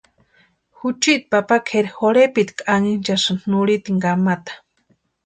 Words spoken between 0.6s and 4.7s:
Juchiti papa kʼeri jorhepitku anhinchasïni nurhiteni kamata.